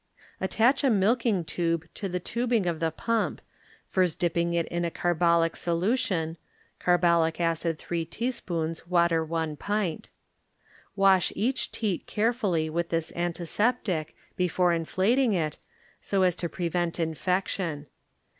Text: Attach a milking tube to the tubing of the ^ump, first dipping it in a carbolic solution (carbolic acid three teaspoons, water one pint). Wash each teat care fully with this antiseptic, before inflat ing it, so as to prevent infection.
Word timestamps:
Attach 0.39 0.83
a 0.83 0.89
milking 0.89 1.43
tube 1.45 1.85
to 1.93 2.09
the 2.09 2.19
tubing 2.19 2.65
of 2.65 2.79
the 2.79 2.91
^ump, 2.91 3.37
first 3.85 4.17
dipping 4.17 4.55
it 4.55 4.65
in 4.69 4.83
a 4.83 4.89
carbolic 4.89 5.55
solution 5.55 6.37
(carbolic 6.79 7.39
acid 7.39 7.77
three 7.77 8.03
teaspoons, 8.03 8.87
water 8.87 9.23
one 9.23 9.55
pint). 9.55 10.09
Wash 10.95 11.31
each 11.35 11.71
teat 11.71 12.07
care 12.07 12.33
fully 12.33 12.67
with 12.67 12.89
this 12.89 13.13
antiseptic, 13.15 14.15
before 14.35 14.71
inflat 14.71 15.19
ing 15.19 15.33
it, 15.33 15.59
so 16.01 16.23
as 16.23 16.33
to 16.33 16.49
prevent 16.49 16.99
infection. 16.99 17.85